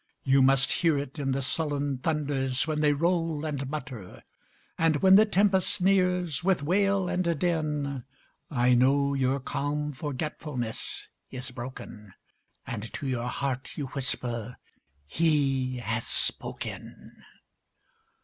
You 0.23 0.41
must 0.41 0.71
hear 0.71 0.97
it 0.97 1.19
in 1.19 1.31
The 1.31 1.43
sullen 1.43 1.99
thunders 1.99 2.65
when 2.65 2.81
they 2.81 2.91
roll 2.91 3.45
and 3.45 3.69
mutter: 3.69 4.23
And 4.75 4.95
when 5.03 5.15
the 5.15 5.27
tempest 5.27 5.79
nears, 5.79 6.43
with 6.43 6.63
wail 6.63 7.07
and 7.07 7.39
din, 7.39 8.03
I 8.49 8.73
know 8.73 9.13
your 9.13 9.39
calm 9.39 9.91
forgetfulness 9.91 11.07
is 11.29 11.51
broken, 11.51 12.15
And 12.65 12.91
to 12.93 13.07
your 13.07 13.27
heart 13.27 13.77
you 13.77 13.89
whisper, 13.93 14.57
"He 15.05 15.77
has 15.77 16.07
spoken." 16.07 17.23